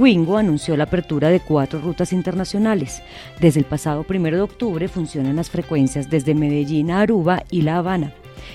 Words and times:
Wingo 0.00 0.38
anunció 0.38 0.78
la 0.78 0.84
apertura 0.84 1.28
de 1.28 1.40
cuatro 1.40 1.78
rutas 1.78 2.14
internacionales. 2.14 3.02
Desde 3.38 3.60
el 3.60 3.66
pasado 3.66 4.06
1 4.08 4.30
de 4.30 4.40
octubre 4.40 4.88
funcionan 4.88 5.36
las 5.36 5.50
frecuencias 5.50 6.08
desde 6.08 6.34
Medellín 6.34 6.90
a 6.90 7.02
Aruba 7.02 7.44
y 7.50 7.60
La 7.60 7.76
Habana. 7.76 8.14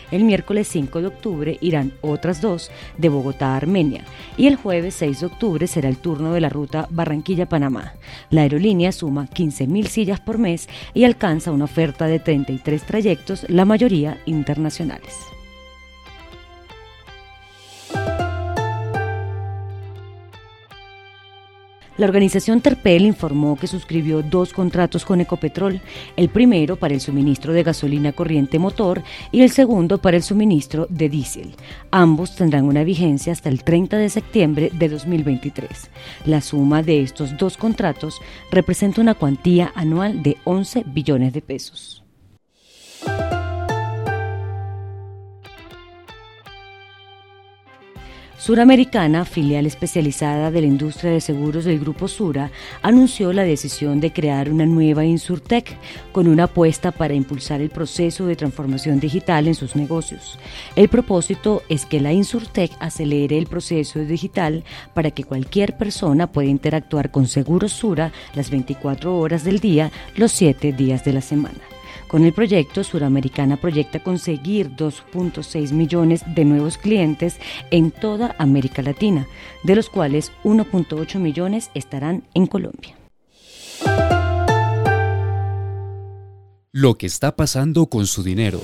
El 0.09 0.23
miércoles 0.23 0.67
5 0.67 1.02
de 1.02 1.08
octubre 1.08 1.58
irán 1.62 1.94
otras 2.02 2.41
dos 2.41 2.72
de 2.98 3.09
Bogotá 3.09 3.53
a 3.53 3.58
Armenia 3.58 4.03
y 4.38 4.48
el 4.48 4.55
jueves 4.55 4.95
6 4.95 5.20
de 5.20 5.26
octubre 5.27 5.67
será 5.67 5.88
el 5.88 5.98
turno 5.98 6.34
de 6.34 6.41
la 6.41 6.50
ruta 6.50 6.88
Barranquilla-Panamá. 6.89 7.94
La 8.31 8.41
aerolínea 8.41 8.91
suma 8.91 9.27
15.000 9.27 9.86
sillas 9.86 10.20
por 10.20 10.39
mes 10.39 10.67
y 10.95 11.03
alcanza 11.03 11.52
una 11.52 11.66
oferta 11.66 12.08
de 12.08 12.17
33 12.17 12.81
trayectos, 12.81 13.45
la 13.50 13.66
mayoría 13.66 14.17
internacionales. 14.25 15.34
La 21.98 22.08
organización 22.08 22.59
Terpel 22.59 23.05
informó 23.05 23.55
que 23.55 23.67
suscribió 23.67 24.22
dos 24.22 24.52
contratos 24.52 25.05
con 25.05 25.22
Ecopetrol, 25.22 25.80
el 26.17 26.27
primero 26.27 26.76
para 26.76 26.94
el 26.94 26.99
suministro 26.99 27.53
de 27.53 27.63
gasolina 27.63 28.12
corriente 28.12 28.59
motor 28.59 29.02
y 29.31 29.41
el 29.41 29.49
segundo 29.49 30.00
para 30.00 30.17
el 30.17 30.23
suministro 30.23 30.88
de 30.89 31.08
diésel. 31.08 31.56
Ambos 31.92 32.36
tendrán 32.36 32.66
una 32.66 32.84
vigencia 32.84 33.31
hasta 33.31 33.47
el 33.47 33.64
30 33.64 33.97
de 33.97 34.09
septiembre 34.09 34.72
de 34.73 34.89
2023. 34.89 35.89
La 36.25 36.42
suma 36.42 36.84
de 36.84 37.02
estos 37.02 37.38
dos 37.38 37.56
contratos 37.56 38.19
representa 38.52 39.00
una 39.00 39.14
cuantía 39.14 39.72
anual 39.73 40.22
de 40.22 40.36
11 40.44 40.84
billones 40.88 41.31
de 41.31 41.41
pesos. 41.41 42.05
Suramericana, 48.45 49.25
filial 49.25 49.65
especializada 49.65 50.51
de 50.51 50.61
la 50.61 50.67
industria 50.67 51.09
de 51.09 51.19
seguros 51.19 51.65
del 51.65 51.79
Grupo 51.79 52.07
Sura, 52.07 52.51
anunció 52.83 53.33
la 53.33 53.41
decisión 53.41 53.99
de 53.99 54.13
crear 54.13 54.51
una 54.51 54.67
nueva 54.67 55.03
Insurtech 55.03 55.75
con 56.11 56.27
una 56.27 56.43
apuesta 56.43 56.91
para 56.91 57.16
impulsar 57.16 57.59
el 57.61 57.71
proceso 57.71 58.27
de 58.27 58.35
transformación 58.35 58.99
digital 58.99 59.47
en 59.47 59.55
sus 59.55 59.75
negocios. 59.75 60.38
El 60.75 60.89
propósito 60.89 61.63
es 61.69 61.88
que 61.88 61.99
la 61.99 62.13
Insurtech 62.13 62.71
acelere 62.79 63.35
el 63.39 63.47
proceso 63.47 63.97
digital 64.01 64.63
para 64.93 65.09
que 65.09 65.23
cualquier 65.23 65.75
persona 65.75 66.31
pueda 66.31 66.47
interactuar 66.47 67.09
con 67.09 67.25
Seguros 67.25 67.71
Sura 67.71 68.11
las 68.35 68.51
24 68.51 69.17
horas 69.17 69.43
del 69.43 69.59
día, 69.59 69.91
los 70.17 70.31
7 70.33 70.71
días 70.71 71.03
de 71.03 71.13
la 71.13 71.21
semana. 71.21 71.75
Con 72.16 72.23
el 72.23 72.31
proyecto, 72.31 72.81
Suramericana 72.85 73.58
proyecta 73.58 73.99
conseguir 73.99 74.69
2.6 74.69 75.73
millones 75.73 76.23
de 76.33 76.45
nuevos 76.45 76.77
clientes 76.77 77.35
en 77.72 77.91
toda 77.91 78.38
América 78.38 78.81
Latina, 78.81 79.27
de 79.63 79.75
los 79.75 79.89
cuales 79.89 80.31
1.8 80.45 81.19
millones 81.19 81.72
estarán 81.73 82.23
en 82.33 82.47
Colombia. 82.47 82.95
Lo 86.72 86.97
que 86.97 87.05
está 87.05 87.35
pasando 87.35 87.88
con 87.88 88.07
su 88.07 88.23
dinero. 88.23 88.61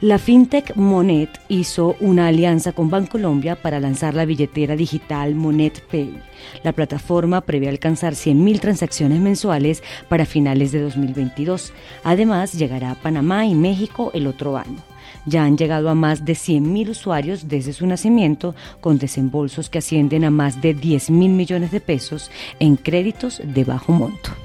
La 0.00 0.18
fintech 0.18 0.74
Monet 0.74 1.40
hizo 1.48 1.94
una 2.00 2.26
alianza 2.26 2.72
con 2.72 2.90
Bancolombia 2.90 3.54
para 3.54 3.78
lanzar 3.78 4.14
la 4.14 4.24
billetera 4.24 4.74
digital 4.74 5.36
Monet 5.36 5.80
Pay. 5.86 6.20
La 6.64 6.72
plataforma 6.72 7.42
prevé 7.42 7.68
alcanzar 7.68 8.14
100.000 8.14 8.58
transacciones 8.58 9.20
mensuales 9.20 9.84
para 10.08 10.26
finales 10.26 10.72
de 10.72 10.80
2022. 10.80 11.72
Además, 12.02 12.54
llegará 12.54 12.90
a 12.90 12.94
Panamá 12.96 13.46
y 13.46 13.54
México 13.54 14.10
el 14.14 14.26
otro 14.26 14.56
año. 14.56 14.78
Ya 15.26 15.44
han 15.44 15.56
llegado 15.56 15.88
a 15.88 15.94
más 15.94 16.24
de 16.24 16.32
100.000 16.32 16.90
usuarios 16.90 17.48
desde 17.48 17.72
su 17.72 17.86
nacimiento, 17.86 18.54
con 18.80 18.98
desembolsos 18.98 19.70
que 19.70 19.78
ascienden 19.78 20.24
a 20.24 20.30
más 20.30 20.60
de 20.60 20.74
10 20.74 21.10
mil 21.10 21.30
millones 21.30 21.70
de 21.70 21.80
pesos 21.80 22.30
en 22.58 22.76
créditos 22.76 23.40
de 23.42 23.64
bajo 23.64 23.92
monto. 23.92 24.43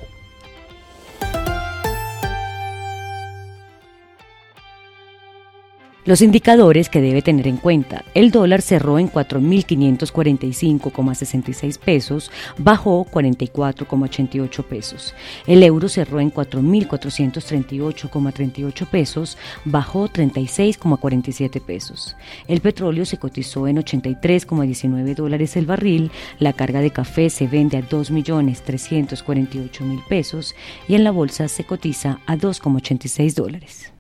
Los 6.06 6.22
indicadores 6.22 6.88
que 6.88 7.02
debe 7.02 7.22
tener 7.22 7.46
en 7.46 7.58
cuenta. 7.58 8.06
El 8.14 8.32
dólar 8.32 8.62
cerró 8.62 9.00
en 9.00 9.12
4.545,66 9.12 11.78
pesos, 11.78 12.32
bajó 12.58 13.06
44,88 13.06 14.64
pesos. 14.64 15.14
El 15.46 15.62
euro 15.62 15.90
cerró 15.90 16.22
en 16.22 16.34
4.438,38 16.34 18.88
pesos, 18.88 19.38
bajó 19.66 20.08
36,47 20.08 21.62
pesos. 21.62 22.16
El 22.48 22.62
petróleo 22.62 23.04
se 23.06 23.18
cotizó 23.18 23.68
en 23.68 23.76
83,19 23.78 25.16
dólares 25.16 25.58
el 25.58 25.66
barril. 25.66 26.12
La 26.40 26.54
carga 26.54 26.80
de 26.80 26.92
café 26.92 27.30
se 27.30 27.48
vende 27.48 27.76
a 27.76 27.82
2.348.000 27.82 30.08
pesos 30.08 30.56
y 30.88 30.96
en 30.96 31.04
la 31.04 31.12
bolsa 31.12 31.50
se 31.50 31.66
cotiza 31.66 32.22
a 32.26 32.38
2,86 32.38 33.34
dólares. 33.34 33.92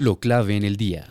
Lo 0.00 0.18
clave 0.18 0.56
en 0.56 0.64
el 0.64 0.78
día. 0.78 1.08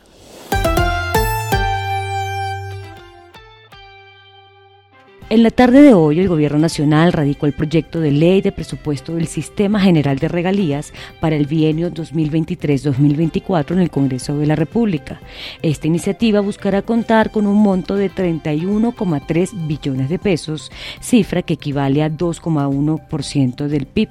En 5.31 5.43
la 5.43 5.51
tarde 5.51 5.83
de 5.83 5.93
hoy, 5.93 6.19
el 6.19 6.27
Gobierno 6.27 6.57
Nacional 6.57 7.13
radicó 7.13 7.45
el 7.45 7.53
proyecto 7.53 7.99
de 7.99 8.09
ley 8.09 8.41
de 8.41 8.51
presupuesto 8.51 9.13
del 9.13 9.27
Sistema 9.27 9.79
General 9.79 10.17
de 10.17 10.27
Regalías 10.27 10.91
para 11.19 11.35
el 11.35 11.45
bienio 11.45 11.91
2023-2024 11.91 13.73
en 13.73 13.79
el 13.79 13.91
Congreso 13.91 14.39
de 14.39 14.47
la 14.47 14.55
República. 14.55 15.21
Esta 15.61 15.85
iniciativa 15.85 16.39
buscará 16.39 16.81
contar 16.81 17.29
con 17.29 17.45
un 17.45 17.61
monto 17.61 17.95
de 17.95 18.09
31,3 18.09 19.67
billones 19.67 20.09
de 20.09 20.17
pesos, 20.17 20.71
cifra 20.99 21.43
que 21.43 21.53
equivale 21.53 22.01
a 22.01 22.09
2,1% 22.09 23.67
del 23.67 23.85
PIB. 23.85 24.09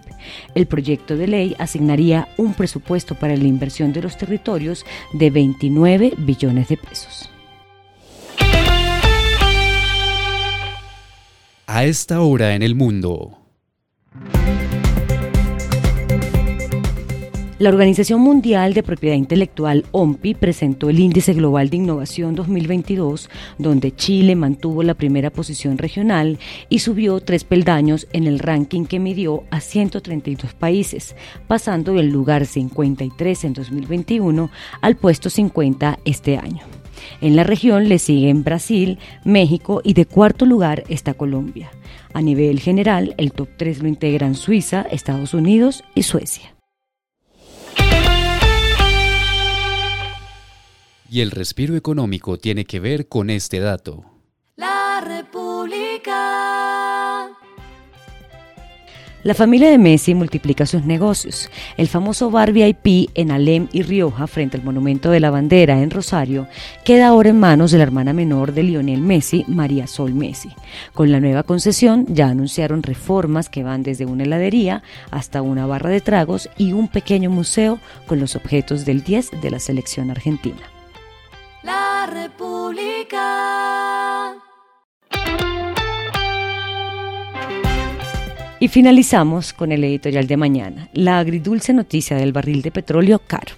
El 0.55 0.69
proyecto 0.69 1.17
de 1.17 1.27
ley 1.27 1.57
asignaría 1.59 2.29
un 2.37 2.55
presupuesto 2.55 3.17
para 3.17 3.37
la 3.37 3.43
inversión 3.43 3.93
de 3.93 4.03
los 4.03 4.17
territorios 4.17 4.87
de 5.13 5.31
29 5.31 6.13
billones 6.17 6.69
de 6.69 6.77
pesos. 6.77 7.29
A 11.71 11.85
esta 11.85 12.23
hora 12.23 12.55
en 12.55 12.63
el 12.63 12.75
mundo. 12.75 13.37
La 17.59 17.69
Organización 17.69 18.23
Mundial 18.23 18.73
de 18.73 18.83
Propiedad 18.83 19.17
Intelectual, 19.17 19.85
OMPI, 19.91 20.33
presentó 20.33 20.89
el 20.89 20.99
Índice 20.99 21.35
Global 21.35 21.69
de 21.69 21.77
Innovación 21.77 22.35
2022, 22.35 23.29
donde 23.59 23.95
Chile 23.95 24.35
mantuvo 24.35 24.83
la 24.83 24.95
primera 24.95 25.29
posición 25.29 25.77
regional 25.77 26.39
y 26.71 26.79
subió 26.79 27.21
tres 27.21 27.45
peldaños 27.45 28.09
en 28.15 28.27
el 28.27 28.39
ranking 28.39 28.87
que 28.87 28.99
midió 28.99 29.45
a 29.51 29.61
132 29.61 30.55
países, 30.55 31.17
pasando 31.49 31.93
del 31.93 32.09
lugar 32.09 32.47
53 32.47 33.45
en 33.45 33.53
2021 33.53 34.51
al 34.81 34.97
puesto 34.97 35.29
50 35.29 35.99
este 36.07 36.39
año. 36.39 36.78
En 37.21 37.37
la 37.37 37.45
región 37.45 37.89
le 37.89 37.99
siguen 37.99 38.45
Brasil, 38.45 38.99
México 39.25 39.81
y 39.85 39.95
de 39.95 40.07
cuarto 40.07 40.47
lugar 40.47 40.85
está 40.89 41.15
Colombia. 41.15 41.71
A 42.13 42.23
nivel 42.23 42.61
general, 42.61 43.15
el 43.19 43.33
top 43.33 43.49
3 43.57 43.83
lo 43.83 43.89
integran 43.89 44.35
Suiza, 44.35 44.83
Estados 44.83 45.35
Unidos 45.35 45.85
y 45.95 46.03
Suecia. 46.03 46.55
Y 51.11 51.21
el 51.21 51.31
respiro 51.31 51.75
económico 51.75 52.39
tiene 52.39 52.65
que 52.65 52.81
ver 52.81 53.09
con 53.09 53.31
este 53.31 53.61
dato. 53.61 54.18
La 59.25 59.35
familia 59.35 59.69
de 59.69 59.79
Messi 59.79 60.15
multiplica 60.15 60.65
sus 60.65 60.85
negocios. 60.85 61.51
El 61.77 61.89
famoso 61.89 62.31
bar 62.31 62.53
VIP 62.53 63.11
en 63.15 63.33
Alem 63.33 63.67
y 63.73 63.83
Rioja, 63.83 64.29
frente 64.29 64.57
al 64.57 64.63
Monumento 64.63 65.11
de 65.11 65.19
la 65.19 65.33
Bandera 65.33 65.83
en 65.83 65.91
Rosario, 65.91 66.47
queda 66.85 67.09
ahora 67.09 67.31
en 67.31 67.41
manos 67.41 67.73
de 67.73 67.79
la 67.79 67.83
hermana 67.83 68.13
menor 68.13 68.53
de 68.53 68.63
Lionel 68.63 69.01
Messi, 69.01 69.45
María 69.49 69.89
Sol 69.89 70.15
Messi. 70.15 70.51
Con 70.95 71.11
la 71.11 71.19
nueva 71.19 71.43
concesión 71.43 72.07
ya 72.09 72.29
anunciaron 72.29 72.85
reformas 72.85 73.49
que 73.49 73.65
van 73.65 73.83
desde 73.83 74.07
una 74.07 74.23
heladería 74.23 74.85
hasta 75.11 75.43
una 75.43 75.67
barra 75.67 75.91
de 75.91 76.01
tragos 76.01 76.49
y 76.57 76.73
un 76.73 76.87
pequeño 76.87 77.29
museo 77.29 77.81
con 78.07 78.21
los 78.21 78.37
objetos 78.37 78.85
del 78.85 79.03
10 79.03 79.33
de 79.43 79.51
la 79.51 79.59
selección 79.59 80.13
argentina. 80.13 80.63
La 81.65 82.07
República. 82.07 83.19
Y 88.61 88.69
finalizamos 88.69 89.53
con 89.53 89.71
el 89.71 89.85
editorial 89.85 90.27
de 90.27 90.37
mañana, 90.37 90.89
la 90.93 91.19
agridulce 91.19 91.73
noticia 91.73 92.17
del 92.17 92.33
barril 92.33 92.63
de 92.63 92.73
petróleo 92.73 93.21
caro. 93.21 93.55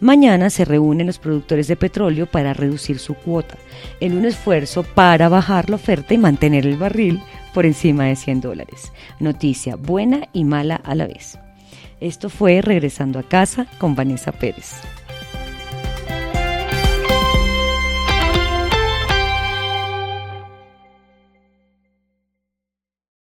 Mañana 0.00 0.50
se 0.50 0.64
reúnen 0.64 1.06
los 1.06 1.18
productores 1.18 1.66
de 1.66 1.76
petróleo 1.76 2.26
para 2.26 2.52
reducir 2.52 2.98
su 2.98 3.14
cuota, 3.14 3.56
en 4.00 4.16
un 4.16 4.26
esfuerzo 4.26 4.82
para 4.82 5.28
bajar 5.28 5.70
la 5.70 5.76
oferta 5.76 6.12
y 6.12 6.18
mantener 6.18 6.66
el 6.66 6.76
barril 6.76 7.20
por 7.54 7.64
encima 7.64 8.04
de 8.04 8.16
100 8.16 8.40
dólares. 8.40 8.92
Noticia 9.18 9.76
buena 9.76 10.28
y 10.32 10.44
mala 10.44 10.76
a 10.76 10.94
la 10.94 11.06
vez. 11.06 11.38
Esto 12.00 12.28
fue 12.28 12.60
Regresando 12.60 13.18
a 13.18 13.22
casa 13.22 13.66
con 13.78 13.94
Vanessa 13.94 14.32
Pérez. 14.32 14.74